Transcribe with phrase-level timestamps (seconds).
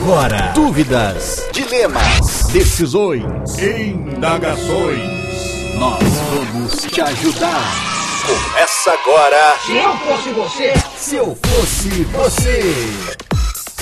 [0.00, 0.52] agora.
[0.54, 5.00] Dúvidas, dilemas, decisões, Indagações.
[5.78, 7.62] nós vamos te ajudar.
[8.26, 9.56] Começa agora.
[9.66, 12.62] Se eu fosse você, Se eu fosse você.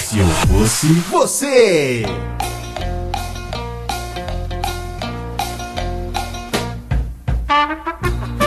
[0.00, 2.04] Se eu fosse você.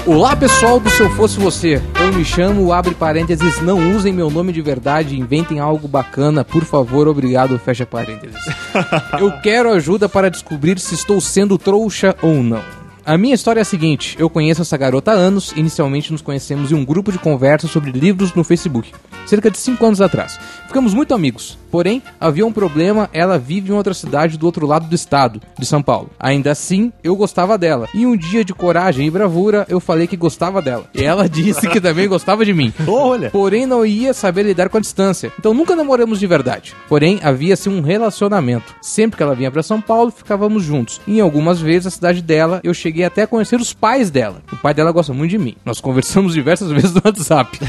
[0.06, 4.30] Olá pessoal do Se Eu Fosse Você, eu me chamo, abre parênteses, não usem meu
[4.30, 8.36] nome de verdade, inventem algo bacana, por favor, obrigado, fecha parênteses.
[9.18, 12.62] Eu quero ajuda para descobrir se estou sendo trouxa ou não.
[13.06, 16.72] A minha história é a seguinte, eu conheço essa garota há anos, inicialmente nos conhecemos
[16.72, 18.92] em um grupo de conversa sobre livros no Facebook,
[19.26, 20.40] cerca de 5 anos atrás.
[20.68, 24.88] Ficamos muito amigos, porém, havia um problema, ela vive em outra cidade do outro lado
[24.88, 26.10] do estado, de São Paulo.
[26.20, 30.18] Ainda assim, eu gostava dela, e um dia de coragem e bravura, eu falei que
[30.18, 30.86] gostava dela.
[30.94, 32.74] E ela disse que também gostava de mim.
[32.88, 33.30] Olha.
[33.30, 35.32] Porém, não ia saber lidar com a distância.
[35.38, 36.74] Então nunca namoramos de verdade.
[36.90, 38.76] Porém, havia-se um relacionamento.
[38.82, 41.00] Sempre que ela vinha pra São Paulo, ficávamos juntos.
[41.06, 44.42] E em algumas vezes, a cidade dela, eu cheguei até a conhecer os pais dela.
[44.52, 45.56] O pai dela gosta muito de mim.
[45.64, 47.60] Nós conversamos diversas vezes no WhatsApp.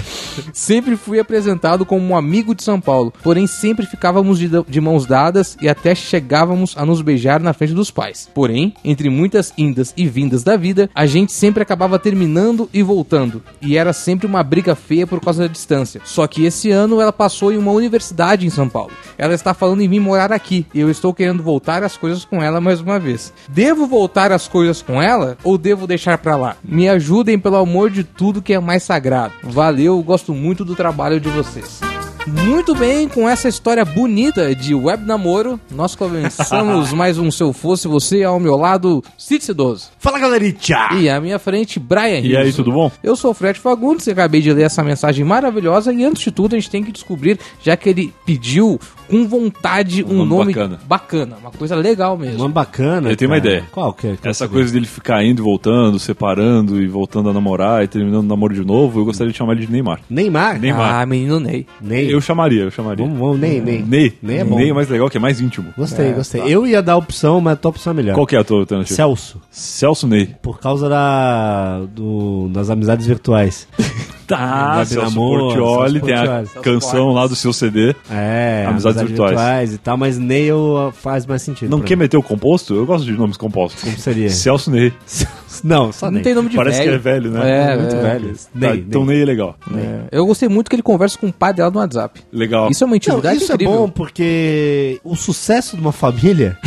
[0.53, 1.44] sempre fui apresentado
[1.87, 3.13] como um amigo de São Paulo.
[3.23, 7.75] Porém, sempre ficávamos de, de mãos dadas e até chegávamos a nos beijar na frente
[7.75, 8.29] dos pais.
[8.35, 13.43] Porém, entre muitas indas e vindas da vida, a gente sempre acabava terminando e voltando.
[13.61, 16.01] E era sempre uma briga feia por causa da distância.
[16.05, 18.93] Só que esse ano ela passou em uma universidade em São Paulo.
[19.17, 20.67] Ela está falando em vir morar aqui.
[20.75, 23.33] E eu estou querendo voltar as coisas com ela mais uma vez.
[23.49, 26.57] Devo voltar as coisas com ela ou devo deixar pra lá?
[26.63, 29.35] Me ajudem pelo amor de tudo que é mais sagrado.
[29.43, 31.81] Valeu, gosto muito do trabalho de vocês.
[32.27, 37.53] Muito bem, com essa história bonita de web namoro, nós começamos mais um Se Eu
[37.53, 39.91] Fosse Você ao meu lado, Cid Cidoso.
[39.99, 40.89] Fala, galerinha!
[40.99, 42.91] E à minha frente, Brian E aí, tudo bom?
[43.03, 46.55] Eu sou o Fred Fagundes, acabei de ler essa mensagem maravilhosa e antes de tudo
[46.55, 50.53] a gente tem que descobrir, já que ele pediu com vontade um, Um nome nome,
[50.55, 50.81] bacana.
[50.87, 52.39] bacana, uma coisa legal mesmo.
[52.39, 53.11] Uma bacana.
[53.11, 53.65] Eu tenho uma ideia.
[53.71, 54.17] Qual que é?
[54.17, 54.55] Qual Essa que é?
[54.55, 58.55] coisa dele ficar indo e voltando, separando e voltando a namorar e terminando o namoro
[58.55, 60.01] de novo, eu gostaria de chamar ele de Neymar.
[60.09, 60.59] Neymar?
[60.59, 60.95] Neymar.
[61.03, 61.67] Ah, menino Ney.
[61.81, 62.13] Ney.
[62.13, 63.05] Eu chamaria, eu chamaria.
[63.05, 63.83] Vamos, vamos, Ney, Ney.
[63.87, 64.13] Ney.
[64.23, 64.57] Ney é bom.
[64.57, 65.73] Ney é mais legal, que é mais íntimo.
[65.77, 66.43] Gostei, gostei.
[66.47, 68.15] Eu ia dar a opção, mas a tua opção é melhor.
[68.15, 68.95] Qual que é a tua alternativa?
[68.97, 69.41] Celso.
[69.51, 70.35] Celso Ney.
[70.43, 73.69] Por causa da, do, das amizades virtuais.
[74.27, 77.95] Tá, Celso Portioli, Celso tem a canção lá do seu CD.
[78.11, 79.75] É, Amizades virtuais.
[79.75, 81.71] e tal, mas Neil faz mais sentido.
[81.71, 82.01] Não quer mim.
[82.03, 82.75] meter o composto?
[82.75, 83.83] Eu gosto de nomes compostos.
[83.83, 84.31] Como seria?
[84.31, 84.93] Celso Ney.
[85.63, 86.23] Não, só Não Ney.
[86.23, 86.91] tem nome de Parece velho.
[86.91, 87.73] que é velho, né?
[87.73, 88.01] É, Muito é.
[88.03, 88.35] velho.
[88.35, 89.15] Tá, Ney, então Ney.
[89.17, 89.57] Ney é legal.
[89.75, 90.01] É.
[90.11, 92.21] Eu gostei muito que ele conversa com o pai dela no WhatsApp.
[92.33, 92.71] Legal.
[92.71, 93.75] Isso é uma Não, intimidade isso incrível.
[93.75, 96.59] é bom porque o sucesso de uma família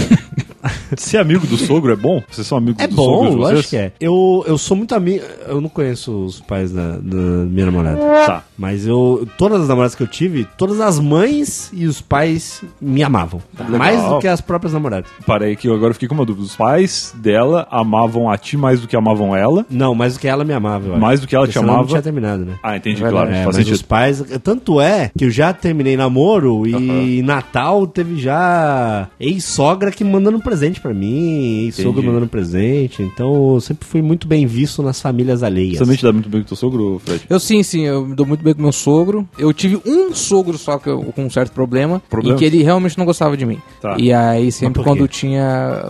[0.96, 2.22] Ser amigo do sogro é bom?
[2.30, 3.70] Vocês são amigos é do bom, sogro de lógico vocês?
[3.70, 3.92] que é.
[4.00, 5.24] Eu, eu sou muito amigo.
[5.48, 7.98] Eu não conheço os pais da, da minha namorada.
[8.26, 8.44] Tá.
[8.58, 9.28] Mas eu.
[9.38, 13.42] Todas as namoradas que eu tive, todas as mães e os pais me amavam.
[13.78, 15.10] mais do que as próprias namoradas.
[15.26, 16.46] Parei que eu agora fiquei com uma dúvida.
[16.46, 19.66] Os pais dela amavam a ti mais do que amavam ela?
[19.70, 20.98] Não, mais do que ela me amava.
[20.98, 21.84] Mais do que ela te Porque senão amava?
[21.84, 22.54] Não tinha terminado, né?
[22.64, 23.30] Ah, entendi, É claro.
[23.32, 23.74] É, faz sentido.
[23.74, 24.24] os pais.
[24.44, 30.40] Tanto é que eu já terminei namoro e em Natal teve já ex-sogra que mandando
[30.40, 32.08] presente pra mim, ex-sogro Entendi.
[32.08, 33.02] mandando presente.
[33.02, 35.78] Então eu sempre fui muito bem visto nas famílias alheias.
[35.78, 37.24] Você também te dá muito bem com teu sogro, Fred?
[37.30, 39.28] Eu sim, sim, eu me dou muito bem com meu sogro.
[39.38, 42.36] Eu tive um sogro só que eu, com um certo problema, Problema?
[42.36, 43.60] e que ele realmente não gostava de mim.
[43.82, 43.96] Tá.
[43.98, 45.84] E aí sempre quando tinha,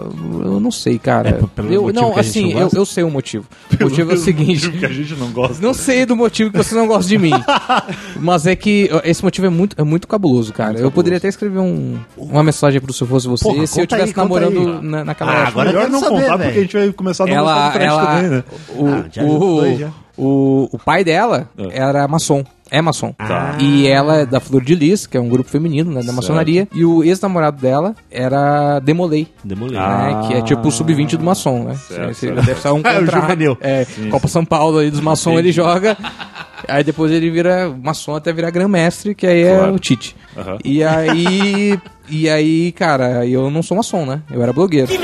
[0.44, 1.30] eu não sei, cara.
[1.30, 2.78] É pelo eu, não, que a gente assim, não eu, gosta?
[2.78, 3.46] eu sei o motivo.
[3.80, 4.70] O motivo é o seguinte.
[4.72, 5.62] que a gente não gosta.
[5.62, 7.32] Não sei do motivo que você não gosta de mim.
[8.20, 10.80] mas é que esse motivo é muito, é muito cabuloso, cara.
[10.80, 14.16] eu poderia até escrever um, uma mensagem pro Se Fosse Você Porra, se eu estivesse
[14.16, 14.77] namorando aí.
[14.82, 16.44] Na, naquela Ah, agora Melhor não saber, contar, velho.
[16.44, 18.44] porque a gente vai começar a não ela, ela, também, né?
[18.76, 19.90] o, Ah, o, já.
[20.18, 21.78] o, o pai dela É.
[21.80, 22.44] era maçom.
[22.70, 23.14] É maçom.
[23.14, 23.56] Tá.
[23.60, 26.68] E ela é da Flor de Lis, que é um grupo feminino, né, da maçonaria.
[26.74, 29.78] E o ex-namorado dela era Demolei, Demolei.
[29.78, 30.20] Ah.
[30.22, 31.76] né, que é tipo o sub-20 do maçom, né?
[31.88, 32.42] Certo, certo.
[32.46, 33.22] deve ser um É, o contra...
[33.22, 33.58] juvenil.
[33.62, 35.96] É, Copa São Paulo aí dos maçom ele joga.
[36.68, 39.74] Aí depois ele vira maçom até virar grã-mestre, que aí é Claro.
[39.76, 40.16] o Tite.
[40.38, 40.58] Aham.
[40.64, 41.80] E aí...
[42.10, 44.22] E aí, cara, eu não sou maçom, né?
[44.32, 44.88] Eu era blogueiro.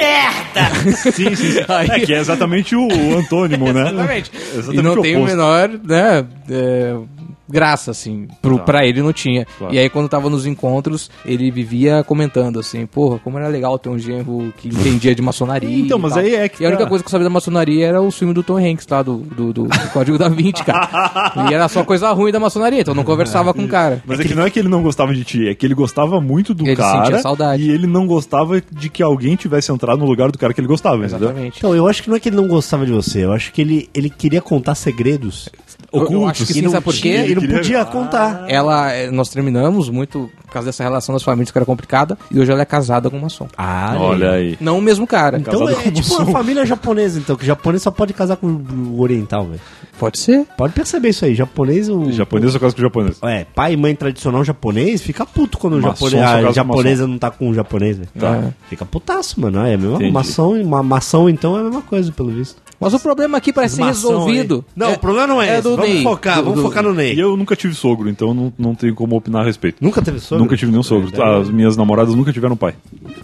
[1.11, 1.59] Sim, sim, sim.
[1.91, 3.81] É que é exatamente o, o antônimo, né?
[3.91, 4.31] Exatamente.
[4.53, 6.95] Exatamente e não tem o menor, né, é,
[7.53, 8.27] graça, assim.
[8.41, 8.63] Pro, Tá.
[8.63, 9.45] Pra ele não tinha.
[9.57, 9.73] Claro.
[9.73, 13.89] E aí, quando tava nos encontros, ele vivia comentando assim, porra, como era legal ter
[13.89, 15.69] um genro que entendia de maçonaria.
[15.79, 16.21] Então, e mas tal.
[16.23, 16.89] aí é que E a única tá.
[16.89, 19.53] coisa que eu sabia da maçonaria era o filme do Tom Hanks lá, do, do,
[19.53, 21.44] do- do Código da Vinci, cara.
[21.50, 24.01] e era só coisa ruim da maçonaria, então eu não conversava com o cara.
[24.05, 26.19] Mas é que não é que ele não gostava de ti, é que ele gostava
[26.19, 27.63] muito do Ele cara sentia saudade.
[27.63, 30.67] e ele não gostava de que alguém tivesse entrado no lugar do cara que ele
[30.67, 31.29] gostava, entendeu?
[31.29, 31.57] Exatamente.
[31.57, 33.61] Então, eu acho que não é que ele não gostava de você, eu acho que
[33.61, 35.50] ele, ele queria contar segredos
[35.91, 36.29] Eu- eu Ocultos.
[36.31, 37.31] acho que E sim, não sabe por tinha- quê?
[37.31, 38.45] E não queria- podia contar.
[38.47, 42.39] Ela, eh, nós terminamos muito por causa dessa relação das famílias que era complicada, e
[42.39, 43.47] hoje ela é casada com uma som.
[43.57, 44.55] Ah, Olha aí.
[44.61, 45.39] Não o mesmo cara.
[45.39, 49.01] Então é com tipo uma família japonesa, então, que japonês só pode casar com o
[49.01, 49.59] oriental, velho.
[49.97, 50.45] Pode ser.
[50.57, 52.11] Pode perceber isso aí, japonês, o...
[52.11, 53.17] Japonês ou quase que japonês?
[53.23, 56.47] É, pai e mãe tradicional japonês fica puto quando o Maçom japonês, só a casa
[56.47, 58.09] com japonesa não tá com o japonês, velho.
[58.19, 58.44] Tá.
[58.69, 59.59] Fica putaço, mano.
[59.65, 62.61] É a mesma maçã, uma maçã então é a mesma coisa, pelo visto.
[62.79, 64.65] Mas o problema aqui parece ser Maçom resolvido.
[64.67, 64.73] aí.
[64.75, 65.61] Não, o problema não é, esse.
[65.63, 66.03] do Vamos Ney.
[66.03, 67.13] focar, Do- vamos do- focar no Ney.
[67.15, 69.77] E eu nunca tive sogro, então não, não tenho como opinar a respeito.
[69.79, 70.42] Nunca teve sogro?
[70.43, 71.09] Nunca tive nenhum sogro.
[71.13, 72.73] É, As minhas namoradas nunca tiveram pai.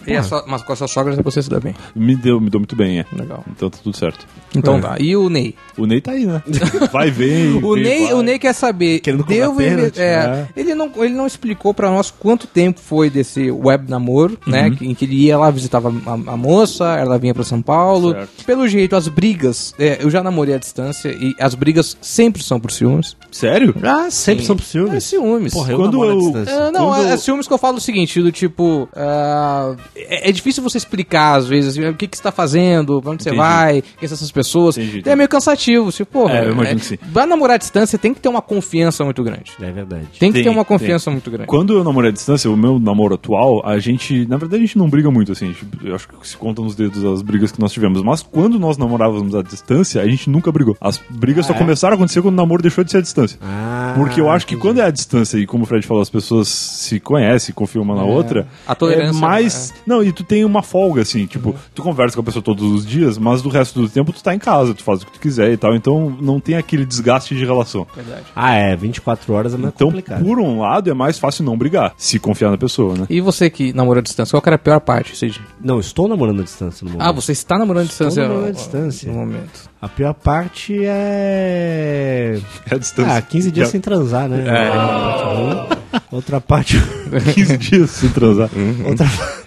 [0.07, 1.75] E a sua- mas com a sua sogra você se dá bem.
[1.95, 3.05] Me deu, me deu muito bem, é.
[3.15, 3.43] Legal.
[3.51, 4.25] Então tá tudo certo.
[4.55, 4.81] Então É.
[4.81, 4.95] tá.
[4.99, 5.53] E o Ney?
[5.77, 6.41] O Ney tá aí, né?
[6.91, 7.63] Vai, vem.
[7.63, 8.13] O vem, Ney, vai.
[8.13, 8.99] o Ney quer saber.
[9.01, 10.47] Querendo cobrar deu pênalti, é, né?
[10.57, 14.69] ele, não, ele não explicou pra nós quanto tempo foi desse web namoro, né?
[14.71, 18.11] que- Em que ele ia lá, visitava a, a moça, ela vinha pra São Paulo.
[18.13, 18.45] Certo.
[18.45, 19.73] Pelo jeito, as brigas.
[19.77, 23.15] é, eu já namorei à distância e as brigas sempre são por ciúmes.
[23.31, 23.75] Sério?
[23.83, 25.03] Ah, Sempre são por É ciúmes.
[25.03, 25.53] ciúmes.
[25.53, 26.55] Porra, eu Quando namoro à eu- distância.
[26.67, 30.29] Ah, não, Quando- é, é ciúmes que eu falo o seguinte, do tipo, ah, é,
[30.29, 33.23] é difícil você explicar às vezes assim, o que, que você tá fazendo, pra onde
[33.23, 33.41] você Entendi.
[33.41, 34.77] vai, quem são essas pessoas.
[34.77, 36.97] Entendi, É meio cansativo, tipo, porra, É, eu imagino que sim.
[37.11, 39.51] Vai namorar à distância, tem que ter uma confiança muito grande.
[39.61, 40.07] É verdade.
[40.19, 40.77] Tem que Tem, ter uma tem.
[40.77, 41.47] confiança muito grande.
[41.47, 44.25] Quando eu namorei à distância, o meu namoro atual, a gente.
[44.27, 45.47] Na verdade, a gente não briga muito, assim.
[45.47, 48.01] gente- eu acho que se conta nos dedos as brigas que nós tivemos.
[48.03, 50.75] Mas quando nós namorávamos à distância, a gente nunca brigou.
[50.81, 53.37] As brigas só começaram a acontecer quando o namoro deixou de ser à distância.
[53.41, 56.09] Ah, Porque eu acho que quando é à distância, e como o Fred falou, as
[56.09, 58.47] pessoas se conhecem, confiam uma na outra.
[58.67, 59.73] A tolerância, É mais.
[59.85, 61.25] Não, e tu tem uma folga, assim.
[61.25, 64.21] Tipo, tu conversa com a pessoa todos os dias, mas do resto do tempo tu
[64.23, 65.75] tá em casa, tu faz o que tu quiser e tal.
[65.75, 67.85] Então não tem aquele desgaste de relação.
[67.95, 68.23] Verdade.
[68.35, 70.23] Ah, é, 24 horas é mais Então, complicado.
[70.23, 73.05] por um lado, é mais fácil não brigar, se confiar na pessoa, né?
[73.09, 75.39] E você que namorou à distância, qual que era a pior parte, Cid?
[75.61, 77.07] Não, estou namorando à distância no momento.
[77.07, 78.23] Ah, você está namorando à distância?
[78.23, 79.11] namorando à distância.
[79.11, 79.69] No momento.
[79.81, 82.39] A pior parte é...
[82.69, 83.15] É a distância.
[83.15, 83.71] Ah, 15 dias É.
[83.71, 84.43] sem transar, né?
[84.47, 85.99] É.
[86.11, 86.77] Outra parte...
[87.33, 88.49] 15 dias sem transar.
[88.85, 89.39] Outra parte...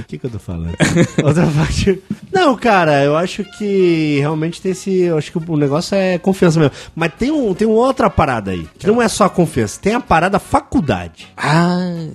[0.00, 0.74] O que, que eu tô falando?
[1.22, 2.02] Outra parte.
[2.32, 4.90] Não, cara, eu acho que realmente tem esse.
[5.02, 6.74] Eu acho que o negócio é confiança mesmo.
[6.94, 8.66] Mas tem, um, tem uma outra parada aí.
[8.78, 11.26] Que não é só a confiança, tem a parada faculdade.
[11.36, 12.06] Ah,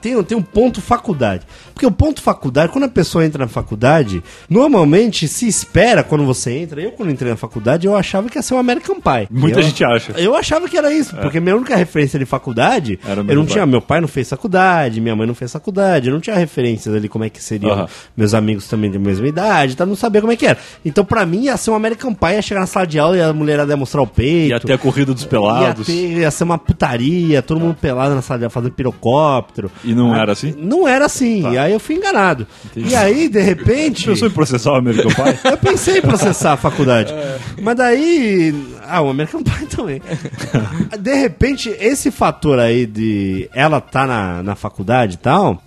[0.00, 1.46] Tem, tem um ponto faculdade.
[1.72, 6.52] Porque o ponto faculdade, quando a pessoa entra na faculdade, normalmente se espera quando você
[6.58, 6.80] entra.
[6.80, 9.28] Eu, quando entrei na faculdade, eu achava que ia ser um American Pie.
[9.30, 10.12] Muita Eu- gente acha.
[10.12, 13.22] Eu achava que era isso, porque minha única referência de faculdade, Era o eu não
[13.32, 16.36] American tinha, meu pai não fez faculdade, minha mãe não fez faculdade, eu não tinha
[16.36, 17.88] referências ali como é que seriam Aham.
[18.16, 19.86] meus amigos também de mesma idade, tá?
[19.86, 20.58] Não sabia como é que era.
[20.84, 23.22] Então pra mim ia ser um American Pie, ia chegar na sala de aula e
[23.22, 24.50] a mulherada ia mostrar o peito.
[24.50, 25.88] E até a corrida dos pelados.
[25.88, 28.72] Ia, ter- ia ser uma putaria, todo mundo pelado na sala de aula fazendo
[29.10, 29.70] pirocóptero.
[29.84, 30.54] E não Aí- era assim?
[30.56, 32.46] Não era assim, e aí eu fui enganado.
[32.76, 34.06] E aí, de repente...
[34.10, 35.38] Pensou em processar o American Pie?
[35.50, 37.12] Eu pensei em processar a faculdade.
[37.60, 38.54] Mas daí.
[38.86, 40.02] Ah, o American Pie também.
[40.98, 45.62] De repente, esse fator aí de ela tá na, na faculdade e tal.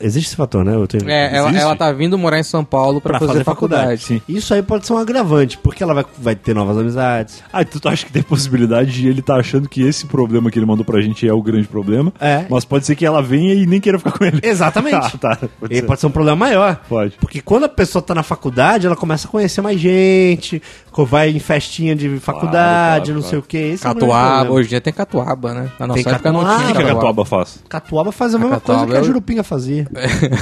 [0.00, 0.74] Existe esse fator, né?
[0.74, 1.08] Eu tenho...
[1.10, 4.02] é, ela, ela tá vindo morar em São Paulo pra, Pra fazer, faculdade.
[4.02, 4.22] Sim.
[4.28, 7.42] Isso aí pode ser um agravante, porque ela vai, vai ter novas amizades.
[7.52, 10.58] Ah, tu tu acha que tem possibilidade de ele tá achando que esse problema que
[10.58, 12.12] ele mandou pra gente é o grande problema?
[12.20, 12.44] É.
[12.48, 14.40] Mas pode ser que ela venha e nem queira ficar com ele.
[14.42, 14.98] Exatamente.
[14.98, 15.36] Ah, tá.
[15.60, 15.82] Pode E ser.
[15.82, 16.76] pode ser um problema maior.
[16.88, 17.16] Pode.
[17.20, 20.62] Porque quando a pessoa tá na faculdade, ela começa a conhecer mais gente,
[21.06, 23.22] vai em festinha de faculdade, claro, não claro.
[23.30, 23.56] sei o que.
[23.56, 25.70] Esse é o Catuaba, hoje em dia tem catuaba, né?
[25.78, 26.58] Na nossa Tem época não catuaba.
[26.58, 26.94] tinha O que que a catuaba.
[27.08, 27.64] Catuaba faz?
[27.68, 29.86] Catuaba faz a mesma Catuaba coisa que a é o- Jurupinga fazia.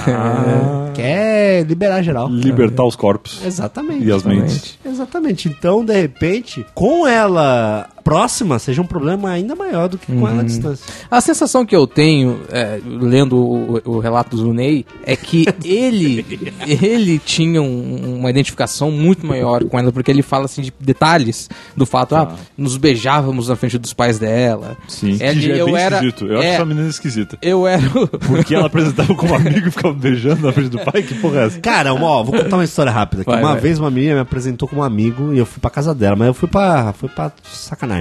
[0.09, 2.29] Ah, quer liberar geral.
[2.29, 3.41] Libertar os corpos.
[3.45, 4.05] Exatamente.
[4.05, 4.79] E as mentes.
[4.85, 5.49] Exatamente.
[5.49, 10.29] Então, de repente, com ela próxima, seja um problema ainda maior do que com Uhum.
[10.29, 10.85] ela à distância.
[11.11, 16.25] A sensação que eu tenho, é, lendo o, o relato do Zunei, é que ele
[16.61, 21.49] ele tinha um- uma identificação muito maior com ela, porque ele fala assim de detalhes
[21.77, 24.77] do fato, ah, nos beijávamos na frente dos pais dela.
[24.87, 25.19] Sim.
[25.19, 26.27] Que já é eu bem era- esquisito.
[26.27, 26.55] Eu acho é.
[26.55, 27.39] essa menina esquisita.
[27.43, 27.83] Eu era.
[28.29, 31.03] Porque ela apresentava como amigo e ficava beijando na frente do pai?
[31.03, 31.61] Que porra é essa?
[31.61, 33.25] Cara, uma, ó, vou contar uma história rápida.
[33.27, 33.61] Vai, uma vai.
[33.61, 36.35] vez uma menina me apresentou como amigo e eu fui pra casa dela, mas eu
[36.35, 37.96] fui pra, fui pra sacanagem.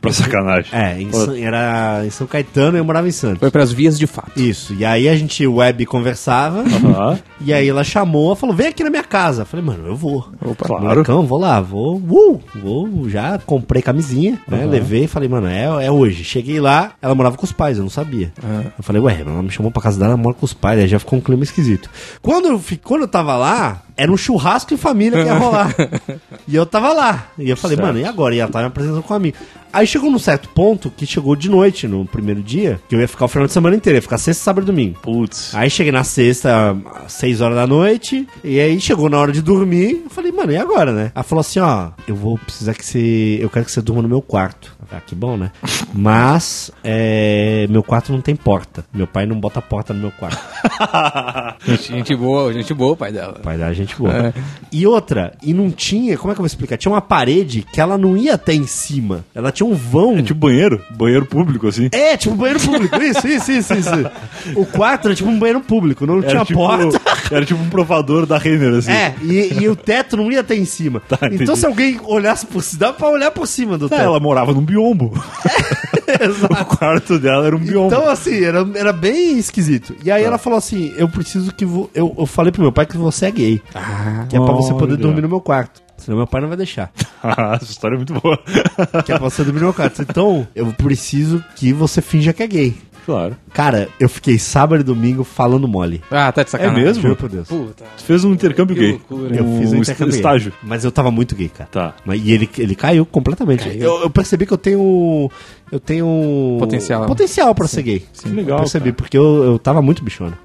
[0.00, 0.70] Pra sacanagem.
[0.72, 1.10] É, em
[1.42, 3.38] era em São Caetano e eu morava em Santos.
[3.38, 4.38] Foi pras vias de fato.
[4.40, 7.18] Isso, e aí a gente web conversava, Aham.
[7.40, 9.42] e aí ela chamou, falou, vem aqui na minha casa.
[9.42, 10.28] Eu falei, mano, eu vou.
[10.44, 10.66] Opa.
[10.66, 10.84] Claro.
[10.84, 15.90] Molecão, vou lá, vou, uh, vou, já comprei camisinha, né, levei, falei, mano, é, é
[15.90, 16.24] hoje.
[16.24, 18.32] Cheguei lá, ela morava com os pais, eu não sabia.
[18.76, 20.88] Eu falei, ué, ela me chamou pra casa dela, ela mora com os pais, aí
[20.88, 21.88] já ficou um clima esquisito.
[22.22, 25.74] Quando eu, quando eu tava lá, era um churrasco em família que ia rolar.
[26.48, 27.86] e eu tava lá, e eu falei, Certo.
[27.86, 28.34] mano, e agora?
[28.34, 29.29] E ela tava me apresentando com um amigo.
[29.30, 29.34] Dormir.
[29.72, 33.06] Aí chegou num certo ponto que chegou de noite no primeiro dia, que eu ia
[33.06, 34.98] ficar o final de semana inteiro, ia ficar sexta, sábado e domingo.
[35.00, 35.54] Putz.
[35.54, 39.40] Aí cheguei na sexta, às 6 horas da noite, e aí chegou na hora de
[39.40, 41.12] dormir, eu falei, mano, e agora, né?
[41.14, 44.08] Ela falou assim, ó, eu vou precisar que você, eu quero que você durma no
[44.08, 44.76] meu quarto.
[44.92, 45.50] Ah, que bom, né?
[45.94, 48.84] Mas, é, meu quarto não tem porta.
[48.92, 50.40] Meu pai não bota porta no meu quarto.
[51.64, 53.34] Gente, gente boa, gente boa, o pai dela.
[53.42, 54.32] Pai da gente boa.
[54.72, 56.76] E outra, e não tinha, como é que eu vou explicar?
[56.78, 59.24] Tinha uma parede que ela não ia até em cima.
[59.34, 60.16] Ela tinha um vão.
[60.18, 61.88] É tipo banheiro, banheiro público, assim.
[61.92, 62.96] É, tipo um banheiro público.
[63.02, 63.90] Isso, isso, isso, isso.
[64.56, 67.00] O quarto era tipo um banheiro público, não tinha tipo, porta.
[67.30, 68.90] era tipo um provador da Renner, assim.
[68.90, 71.00] É, e, e o teto não ia até em cima.
[71.00, 71.42] Tá, entendi.
[71.42, 74.00] então se alguém olhasse por cima, dava pra olhar por cima do É, teto.
[74.00, 75.12] ela morava num biombo.
[76.20, 76.52] Exato.
[76.54, 77.86] o quarto dela era um biombo.
[77.94, 79.94] Então, assim, era, era bem esquisito.
[80.04, 81.64] E aí ela falou assim: eu preciso que.
[81.64, 83.62] vo- Eu, eu falei pro meu pai que você é gay.
[84.28, 85.02] que é pra você poder olha.
[85.02, 85.80] dormir no meu quarto.
[85.96, 86.90] Senão meu pai não vai deixar.
[87.60, 88.38] Essa história é muito boa.
[89.04, 90.00] Que é pra você dormir no meu quarto.
[90.02, 92.74] Então, eu preciso que você finja que é gay.
[93.04, 93.36] Claro.
[93.52, 96.00] Cara, eu fiquei sábado e domingo falando mole.
[96.10, 96.82] Ah, tá de sacanagem.
[96.82, 97.02] É mesmo?
[97.02, 97.48] Juro por Deus.
[97.48, 97.84] Puta.
[97.96, 98.90] Tu fez um intercâmbio Que gay.
[98.92, 99.36] loucura.
[99.36, 100.20] Eu Um fiz um intercâmbio gay.
[100.20, 100.52] estágio.
[100.62, 101.68] Mas eu tava muito gay, cara.
[101.70, 101.94] Tá.
[102.04, 103.68] Mas, e ele, ele caiu completamente.
[103.78, 105.30] Eu, eu percebi que eu tenho.
[105.72, 106.56] Eu tenho.
[106.58, 107.06] Potencial.
[107.06, 108.04] Potencial pra ser gay.
[108.22, 108.94] Que legal, Eu percebi, cara.
[108.96, 110.38] porque eu, eu tava muito bichona.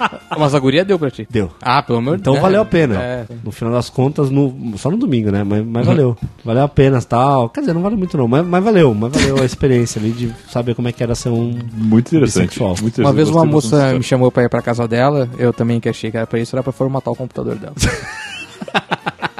[0.38, 1.26] Mas a guria deu pra ti.
[1.30, 1.50] Deu.
[1.60, 2.42] Ah, pelo amor de Então Deus.
[2.42, 3.00] valeu a pena.
[3.02, 3.24] É.
[3.44, 5.44] No final das contas, no, só no domingo, né?
[5.44, 6.16] Mas, mas valeu.
[6.44, 7.48] Valeu a pena tal.
[7.48, 8.94] Quer dizer, não valeu muito não, mas, mas valeu.
[8.94, 11.58] Mas valeu a experiência ali de saber como é que era ser um.
[11.72, 12.44] Muito interessante.
[12.48, 12.68] Bissexual.
[12.80, 13.06] Muito interessante.
[13.06, 16.10] Uma vez uma moça me chamou pra ir pra casa dela, eu também que achei
[16.10, 17.74] que era pra isso, era pra formatar o computador dela.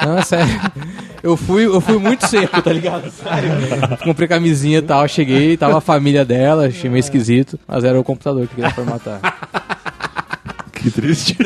[0.05, 0.49] Não, é sério.
[1.23, 3.11] Eu fui, eu fui muito seco, tá ligado?
[3.11, 3.51] Sério.
[4.03, 8.03] Comprei camisinha e tal, cheguei, tava a família dela, achei meio esquisito, mas era o
[8.03, 9.21] computador que queria formatar.
[10.83, 11.37] Que triste.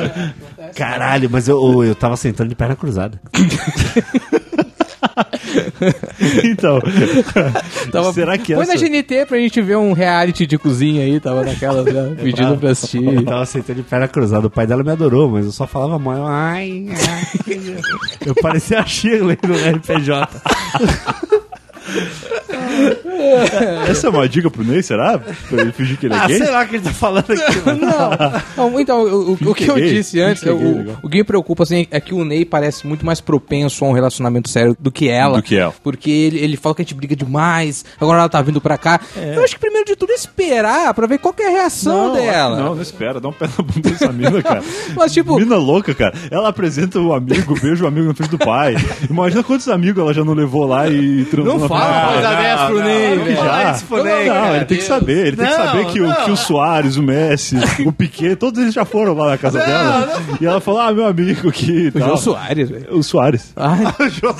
[0.74, 3.20] Caralho, mas eu, eu tava sentando de perna cruzada.
[6.44, 6.80] então.
[7.90, 8.74] Tava, será que Foi essa...
[8.74, 12.70] na GNT pra gente ver um reality de cozinha aí, tava naquela, né, pedindo pra
[12.70, 13.04] assistir.
[13.04, 14.46] Eu tava sentando de perna cruzada.
[14.46, 16.16] O pai dela me adorou, mas eu só falava mal.
[16.16, 17.80] Eu, Ai, ai.
[18.24, 20.12] Eu parecia a Shirley no RPG.
[23.88, 25.18] Essa é uma dica pro Ney, será?
[25.18, 26.38] Pra ele fingir que ele é Ah, gay?
[26.38, 27.42] sei lá o que ele tá falando aqui.
[27.66, 27.80] mano.
[28.56, 29.94] Não, então, o, o- o que eu gay.
[29.94, 33.04] disse antes, é o, o que me preocupa assim, é que o Ney parece muito
[33.04, 35.36] mais propenso a um relacionamento sério do que ela.
[35.38, 35.74] Do que ela.
[35.82, 39.00] Porque ele, ele fala que a gente briga demais, agora ela tá vindo pra cá.
[39.16, 42.12] Eu acho que primeiro de tudo é esperar pra ver qual que é a reação
[42.12, 42.56] dela.
[42.58, 44.62] Não, não espera, dá um pé na bunda dessa mina, cara.
[44.96, 46.14] Mas, tipo- Mina louca, cara.
[46.30, 48.74] Ela apresenta o amigo, beija o amigo na frente do pai.
[49.08, 52.42] Imagina quantos amigos ela já não levou lá e Não fala coisa pai.
[52.42, 53.36] dessa pro Ney, Claro que velho.
[53.44, 53.72] já.
[54.26, 54.56] Não, cara.
[54.56, 55.26] ele tem que saber.
[55.26, 58.60] Ele tem que Não, saber que, o, que o Soares, o Messi, o Piquet, todos
[58.60, 60.22] eles já foram lá na casa dela.
[60.40, 62.16] E ela falou, ah, meu amigo aqui e O Jô tal.
[62.16, 62.86] Soares, velho.
[62.96, 63.52] O Soares.
[63.56, 63.84] Ai,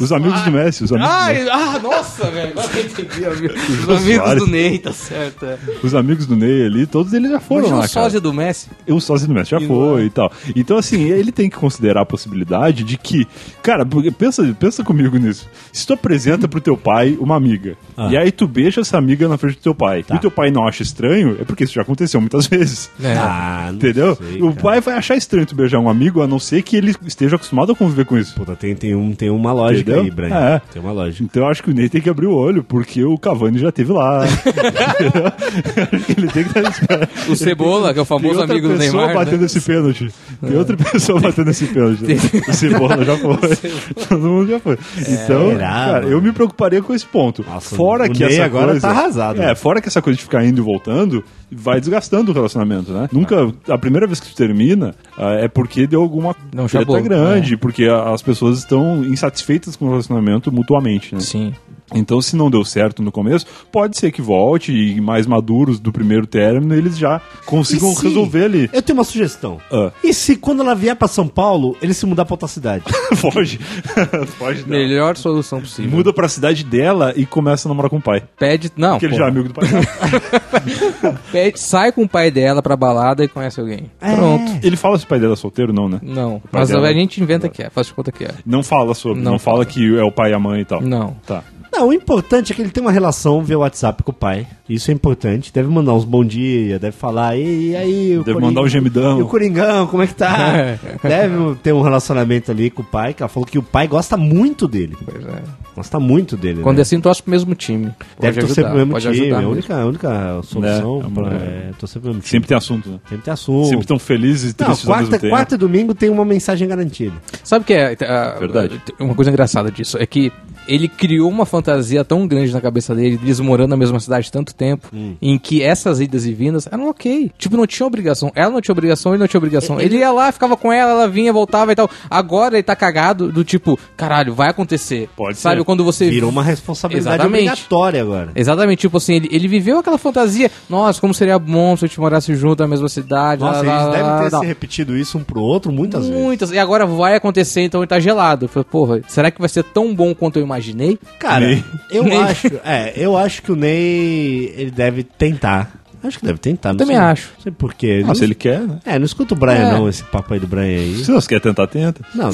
[0.00, 0.84] Os amigos do Messi.
[0.84, 1.40] Os amigos, do Messi.
[1.40, 2.50] ai, ah, nossa, velho.
[2.52, 3.54] Agora eu entendi, amigo.
[3.82, 4.42] Os amigos Soares.
[4.44, 5.44] do Ney, tá certo.
[5.46, 5.58] É.
[5.82, 7.88] Os amigos do Ney ali, todos eles já foram Hoje lá, o cara.
[7.92, 8.68] sósia do Messi.
[8.88, 10.00] o sócio do Messi já E foi não.
[10.06, 10.32] e tal.
[10.54, 13.26] Então, assim, ele tem que considerar a possibilidade de que,
[13.62, 13.84] cara,
[14.18, 15.48] pensa, pensa comigo nisso.
[15.72, 18.08] Se tu apresenta pro teu pai uma amiga, Ah.
[18.10, 20.14] e aí tu beija essa amiga na frente do teu pai, Tá.
[20.14, 22.90] e o teu pai não acha estranho, é porque isso já aconteceu muitas vezes.
[23.02, 23.12] É.
[23.32, 24.16] Ah, Entendeu?
[24.16, 26.94] sei, o pai vai achar estranho tu beijar um amigo, a não ser que ele
[27.06, 28.34] esteja acostumado a conviver com isso.
[28.34, 30.02] Puta, tem, tem, um, tem uma lógica Entendeu?
[30.04, 30.34] aí, Brian.
[30.36, 30.60] É.
[30.72, 31.22] Tem uma lógica.
[31.24, 33.70] Então eu acho que o Ney tem que abrir o olho, porque o Cavani já
[33.72, 34.24] teve lá.
[36.16, 39.06] Ele tem que estar O Cebola, que é o Tem famoso outra amigo do pessoa
[39.06, 39.24] Neymar.
[39.24, 39.46] batendo né?
[39.46, 40.08] esse pênalti.
[40.40, 42.04] Tem outra pessoa batendo esse pênalti.
[42.48, 43.38] O Cebola já foi.
[44.08, 44.78] Todo mundo já foi.
[44.98, 47.44] Então, Será, cara, eu me preocuparia com esse ponto.
[47.48, 49.54] Nossa, fora que Ney essa agora coisa, tá arrasado, É, né?
[49.54, 53.08] fora que essa coisa de ficar indo e voltando vai desgastando o relacionamento, né?
[53.12, 57.56] Nunca a primeira vez que tu termina ah, é porque deu alguma Não, treta grande,
[57.56, 61.20] porque a- as pessoas estão insatisfeitas com o relacionamento mutuamente, né?
[61.20, 61.52] Sim.
[61.94, 65.92] Então, se não deu certo no começo, pode ser que volte e mais maduros do
[65.92, 68.70] primeiro término eles já consigam se- resolver ali.
[68.72, 69.58] Eu tenho uma sugestão.
[69.70, 69.90] Ah.
[70.02, 72.84] E se quando ela vier pra São Paulo, ele se mudar pra outra cidade?
[73.16, 73.58] Foge.
[74.38, 74.82] Foge dela.
[74.82, 75.90] Melhor solução possível.
[75.90, 78.22] Muda pra cidade dela e começa a namorar com o pai.
[78.38, 78.70] Pede.
[78.76, 78.92] Não.
[78.92, 79.68] Porque ele já é amigo do pai.
[81.30, 83.90] Pede- sai com o pai dela pra balada e conhece alguém.
[83.98, 84.52] Pronto.
[84.62, 85.98] ele fala se o pai dela é solteiro, não, né?
[86.02, 86.42] Não.
[86.50, 88.30] Mas dela- a gente inventa que é, faz de conta que é.
[88.44, 89.58] Não fala sobre, não, Não fala.
[89.58, 89.66] fala.
[89.66, 90.80] que é o pai e a mãe e tal.
[90.80, 91.16] Não.
[91.26, 91.42] Tá.
[91.72, 94.46] Não, o importante é que ele tem uma relação via WhatsApp com o pai.
[94.68, 95.52] Isso é importante.
[95.52, 98.68] Deve mandar uns bom dia, deve falar, e, e aí, o Deve Coring- mandar um
[98.68, 99.18] gemidão.
[99.18, 100.76] E o Coringão, como é que tá?
[101.02, 104.16] deve ter um relacionamento ali com o pai, que ela falou que o pai gosta
[104.16, 104.96] muito dele.
[105.04, 105.42] Pois é.
[105.74, 106.60] Gosta muito dele.
[106.62, 106.80] Quando né?
[106.80, 107.86] é assim, torce pro mesmo time.
[108.20, 109.20] Deve Pode torcer ajudar, pro mesmo pode time.
[109.26, 111.36] ajudar É a única, a única solução É, pra, é.
[111.36, 112.30] é, torcer pro mesmo time.
[112.30, 112.98] Sempre tem assunto, né?
[113.08, 113.64] Sempre tem assunto.
[113.64, 115.64] Sempre estão felizes e Não, tristes ao mesmo quarta, tempo.
[115.64, 117.14] e domingo tem uma mensagem garantida.
[117.42, 117.96] Sabe o que é?
[118.02, 118.82] ah, Verdade.
[119.00, 120.30] Uma coisa engraçada disso é que
[120.68, 121.61] ele criou uma fantasia
[122.06, 124.88] tão grande na cabeça dele, eles morando na mesma cidade tanto tempo,
[125.20, 127.30] em que essas idas e vindas eram ok.
[127.38, 128.30] Tipo, não tinha obrigação.
[128.34, 129.80] Ela não tinha obrigação, ele não tinha obrigação.
[129.80, 131.88] Ele, ia lá, ficava com ela, ela vinha, voltava e tal.
[132.10, 135.08] Agora ele tá cagado do tipo, caralho, vai acontecer.
[135.16, 135.64] Pode Sabe, ser.
[135.64, 137.48] quando você Virou uma responsabilidade Exatamente.
[137.48, 138.32] obrigatória agora.
[138.34, 140.50] Exatamente, tipo assim, ele, ele viveu aquela fantasia.
[140.68, 143.40] Nossa, como seria bom se a gente morasse junto na mesma cidade.
[143.42, 146.22] Nossa, lá, eles lá, devem lá, ter se repetido isso um pro outro muitas vezes.
[146.22, 146.52] Muitas.
[146.52, 148.44] E agora vai acontecer, então ele tá gelado.
[148.44, 150.98] Eu falei, porra, será que vai ser tão bom quanto eu imaginei?
[151.18, 151.64] Cara, Ney.
[151.90, 152.18] eu Ney.
[152.18, 155.72] acho, é, eu acho que o Ney ele deve tentar.
[156.04, 157.04] Acho que deve tentar, não Também sei.
[157.04, 157.30] acho.
[157.36, 158.00] Não sei porquê.
[158.02, 158.80] Ah, não, se ele quer, né?
[158.84, 159.72] É, não escuta o Brian É.
[159.72, 160.96] não, esse papo aí do Brian aí.
[161.04, 162.00] Se você quer tentar, tenta.
[162.12, 162.28] Não,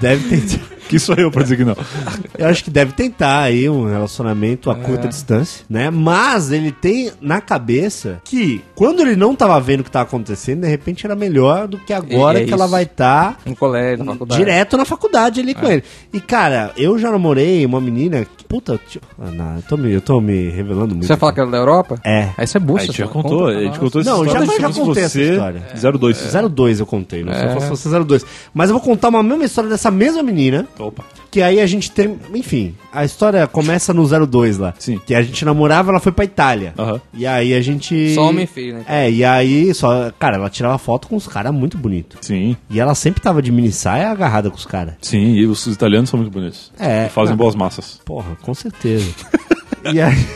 [0.00, 0.64] deve tentar.
[0.92, 1.76] Que sou eu pra dizer que não.
[2.38, 4.76] Eu acho que deve tentar aí um relacionamento a É.
[4.76, 5.90] curta distância, né?
[5.90, 10.60] Mas ele tem na cabeça que quando ele não tava vendo o que tava acontecendo,
[10.62, 14.12] de repente era melhor do que agora É que ela vai estar No colégio, na
[14.12, 14.38] faculdade.
[14.40, 15.82] direto na faculdade ali com ele.
[16.12, 19.92] E cara, eu já namorei uma menina que, puta, tio, ah, não, eu tô me,
[19.92, 21.02] eu tô me revelando muito.
[21.06, 21.98] Você vai falar que era da Europa?
[22.04, 22.28] É.
[22.36, 22.86] Aí você é A bucha.
[22.86, 24.46] gente já contou, Conta a gente contou essa Não, história.
[24.46, 25.62] já- já Se contei você, essa história.
[25.92, 26.16] 02.
[26.50, 27.58] 02 eu contei, não É.
[27.60, 28.24] se fosse 02.
[28.52, 31.21] Mas eu vou contar uma mesma história dessa mesma menina, Opa.
[31.32, 34.74] Que aí a gente tem, enfim, a história começa no 02 lá.
[34.78, 35.00] Sim.
[35.04, 36.74] Que a gente namorava, ela foi pra Itália.
[36.78, 37.00] Aham.
[37.14, 38.84] E aí a gente Só homem feio, né?
[38.86, 42.18] É, e aí só, cara, ela tirava foto com os caras muito bonitos.
[42.20, 44.94] Sim, E ela sempre tava de mini saia agarrada com os caras.
[45.00, 45.32] sim.
[45.32, 46.70] E os italianos são muito bonitos.
[46.78, 47.06] É.
[47.06, 47.98] E fazem boas massas.
[48.04, 49.10] Porra, com certeza.
[49.90, 50.26] e, aí,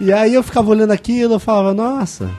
[0.00, 2.30] e aí eu ficava olhando aquilo, eu falava, nossa,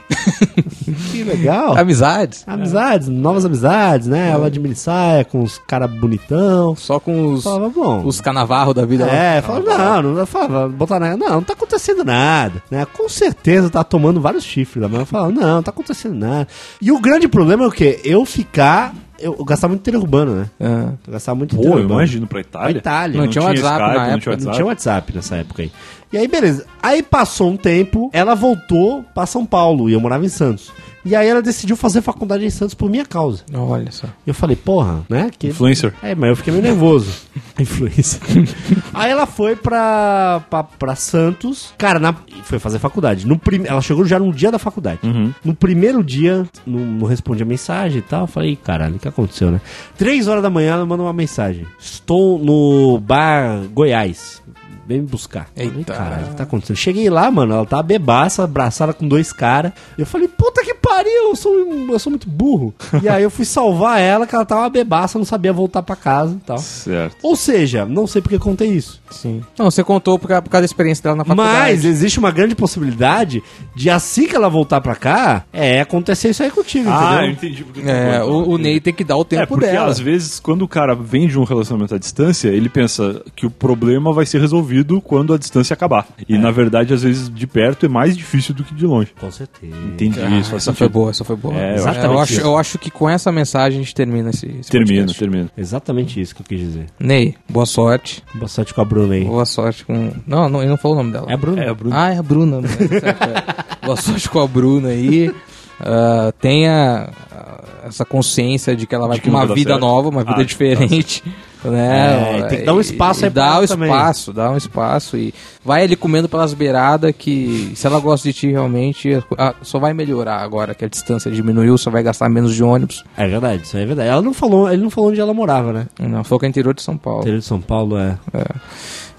[1.12, 1.76] que legal.
[1.76, 2.44] Amizades.
[2.46, 4.30] Amizades, novas amizades, né?
[4.30, 6.74] Ela de mini saia, com os caras bonitão.
[6.76, 7.89] Só com os, Falava, bom.
[7.98, 9.06] Os canavarros da vida.
[9.06, 9.12] lá.
[9.12, 12.86] É, falava, não, não, eu falava, botar na, não, não tá acontecendo nada, né?
[12.86, 16.48] Com certeza tá tomando vários chifres lá, mas eu falava, não, não tá acontecendo nada.
[16.80, 18.00] E o grande problema é o quê?
[18.04, 20.50] Eu ficar, eu, eu gastava muito interurbano, né?
[20.60, 20.92] Ah.
[21.06, 22.78] Eu gastava muito Pô, eu imagino pra Pra Itália.
[22.78, 23.20] Itália.
[23.20, 24.56] Não tinha WhatsApp na não época, tinha Não WhatsApp.
[24.56, 25.72] tinha WhatsApp nessa época aí.
[26.12, 26.66] E aí, beleza.
[26.82, 30.72] Aí passou um tempo, ela voltou pra São Paulo e eu morava em Santos.
[31.02, 33.42] E aí ela decidiu fazer faculdade em Santos por minha causa.
[33.54, 34.06] Olha só.
[34.06, 35.30] E eu falei, porra, né?
[35.38, 35.48] Que...
[35.48, 35.94] Influencer.
[36.02, 37.10] É, mas eu fiquei meio nervoso.
[37.58, 38.20] Influência.
[38.92, 41.72] aí ela foi pra, pra, pra Santos.
[41.78, 42.14] Cara, na...
[42.42, 43.26] foi fazer faculdade.
[43.26, 43.62] No prim...
[43.64, 45.00] Ela chegou já no dia da faculdade.
[45.02, 45.32] Uhum.
[45.42, 48.22] No primeiro dia, não, não respondi a mensagem e tal.
[48.22, 49.60] Eu falei, caralho, que aconteceu, né?
[49.96, 51.66] Três horas da manhã ela mandou uma mensagem.
[51.78, 54.42] Estou no bar Goiás.
[54.86, 55.48] Vem me buscar.
[55.54, 55.94] Falei, Eita.
[55.94, 56.76] caralho, o que tá acontecendo?
[56.76, 59.72] Cheguei lá, mano, ela tava bebaça, abraçada com dois caras.
[59.96, 62.74] Eu falei, puta que pariu, eu sou, um- eu sou muito burro.
[63.02, 66.34] e aí eu fui salvar ela, que ela tava bebaça, não sabia voltar pra casa
[66.34, 66.58] e tal.
[66.58, 67.16] Certo.
[67.22, 69.00] Ou seja, não sei porque contei isso.
[69.10, 69.42] Sim.
[69.58, 71.58] Não, você contou por causa, por causa da experiência dela na faculdade.
[71.58, 73.42] Mas existe uma grande possibilidade
[73.74, 77.50] de assim que ela voltar pra cá, é acontecer isso aí contigo, Ah, eu entendeu?
[77.50, 78.32] entendi porque tá É, falando.
[78.48, 79.86] o, o Ney tem que dar o É, tempo porque dela.
[79.90, 83.50] às vezes, quando o cara vem de um relacionamento à distância, ele pensa que o
[83.50, 86.06] problema vai ser resolvido quando a distância acabar.
[86.28, 89.12] E na verdade, às vezes, de perto é mais difícil do que de longe.
[89.18, 89.74] Com certeza.
[89.92, 90.54] Entendi Ah, isso.
[90.54, 90.88] essa foi.
[90.90, 91.54] Boa, essa foi boa.
[91.54, 94.70] É, eu eu, acho- eu, acho, que com essa mensagem a gente termina esse, esse
[94.70, 95.18] Termino, podcast.
[95.18, 95.50] termino.
[95.56, 96.86] Exatamente isso que eu quis dizer.
[96.98, 98.22] Ney, boa sorte.
[98.34, 99.24] Boa sorte com a Bruna aí.
[99.24, 100.10] Boa sorte com.
[100.26, 101.26] Não, não, ele não falou o nome dela.
[101.30, 101.62] É a Bruna?
[101.64, 101.96] É, a Bruna.
[102.04, 102.60] Ah, é a Bruna.
[102.60, 102.68] né?
[102.68, 103.80] Certo, é.
[103.86, 105.32] Boa sorte com a Bruna aí.
[105.80, 109.80] Ah, tenha ah, essa consciência de que ela vai pra uma vida certo.
[109.80, 111.22] nova, uma vida Ah, diferente.
[111.64, 112.38] Né?
[112.38, 113.90] É, tem que dar um espaço e, aí pra dá ela o também.
[113.90, 118.32] espaço, dá um espaço e vai ali comendo pelas beiradas que se ela gosta de
[118.32, 122.54] ti realmente, ah, só vai melhorar agora que a distância diminuiu, só vai gastar menos
[122.54, 123.04] de ônibus.
[123.16, 124.08] É verdade, isso aí é verdade.
[124.08, 125.86] Ela não falou, ele não falou onde ela morava, né?
[125.98, 127.20] Não, foi que é interior de São Paulo.
[127.20, 128.16] Interior de São Paulo é.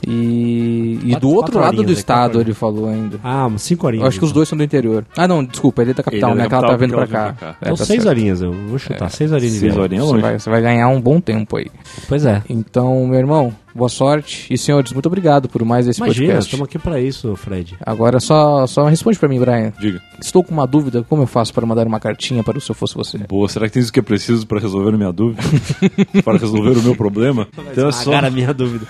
[0.08, 1.94] E, e Quatro- do outro lado do né?
[1.94, 3.20] estado ele falou ainda.
[3.24, 4.02] Ah, umas cinco horinhas.
[4.04, 5.06] Eu acho que os dois são do interior.
[5.16, 6.44] Ah, não, desculpa, ele é da capital, Ele é né?
[6.46, 7.34] da Que ela tá capital vindo pra cá.
[7.34, 7.56] pra cá.
[7.62, 8.10] É, Então tá seis certo.
[8.10, 9.12] horinhas, eu vou chutar.
[9.12, 10.22] Seis horinhas de Seis horinhas é Você longe.
[10.24, 11.68] vai, você vai ganhar um bom tempo aí.
[12.08, 12.31] Pois é.
[12.50, 14.48] Então, meu irmão, boa sorte.
[14.50, 16.48] E senhores, muito obrigado por mais esse Imagina, podcast.
[16.50, 17.76] estamos aqui pra isso, Fred.
[17.86, 19.74] Agora só, só responde pra mim, Brian.
[19.80, 20.02] Diga.
[20.22, 22.76] Estou com uma dúvida, como eu faço para mandar uma cartinha para o Se Eu
[22.76, 23.18] Fosse Você?
[23.20, 25.42] Boa, será que tem isso que é preciso para resolver a minha dúvida?
[26.24, 27.48] para resolver o meu problema?
[27.72, 28.86] Então é só, a minha dúvida.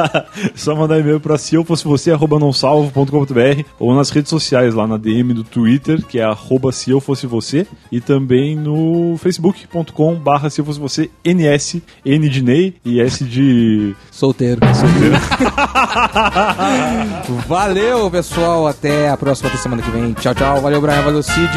[0.54, 4.86] só mandar e-mail para se eu fosse você, arroba nãosalvo.com.br ou nas redes sociais, lá
[4.86, 10.14] na DM do Twitter, que é arroba se eu fosse você, e também no facebook.com
[10.14, 13.94] barra se eu fosse você, NS, N de Ney e S de...
[14.20, 14.60] Solteiro.
[17.48, 18.68] Valeu, pessoal.
[18.68, 20.12] Até a próxima até semana que vem.
[20.12, 20.60] Tchau, tchau.
[20.60, 21.00] Valeu, Brian.
[21.00, 21.48] Valeu, Cid.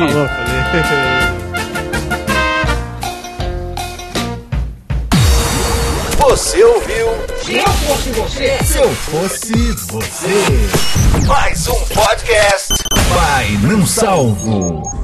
[6.22, 7.08] Você ouviu?
[7.44, 9.52] Se eu fosse você, Se eu fosse
[9.92, 10.70] você.
[11.28, 12.76] Mais um podcast.
[13.14, 15.03] Vai não salvo.